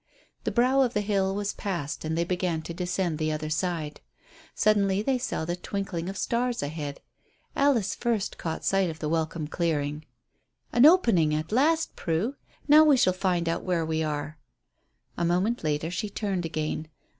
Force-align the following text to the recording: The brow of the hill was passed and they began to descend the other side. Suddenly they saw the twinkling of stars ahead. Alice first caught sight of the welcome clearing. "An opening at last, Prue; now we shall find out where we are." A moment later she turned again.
The 0.45 0.51
brow 0.51 0.81
of 0.81 0.95
the 0.95 1.01
hill 1.01 1.35
was 1.35 1.53
passed 1.53 2.03
and 2.03 2.17
they 2.17 2.23
began 2.23 2.63
to 2.63 2.73
descend 2.73 3.19
the 3.19 3.31
other 3.31 3.51
side. 3.51 4.01
Suddenly 4.55 5.03
they 5.03 5.19
saw 5.19 5.45
the 5.45 5.55
twinkling 5.55 6.09
of 6.09 6.17
stars 6.17 6.63
ahead. 6.63 7.01
Alice 7.55 7.93
first 7.93 8.39
caught 8.39 8.65
sight 8.65 8.89
of 8.89 8.97
the 8.97 9.07
welcome 9.07 9.47
clearing. 9.47 10.03
"An 10.73 10.87
opening 10.87 11.35
at 11.35 11.51
last, 11.51 11.95
Prue; 11.95 12.35
now 12.67 12.83
we 12.83 12.97
shall 12.97 13.13
find 13.13 13.47
out 13.47 13.61
where 13.63 13.85
we 13.85 14.01
are." 14.01 14.39
A 15.19 15.23
moment 15.23 15.63
later 15.63 15.91
she 15.91 16.09
turned 16.09 16.47
again. 16.47 16.87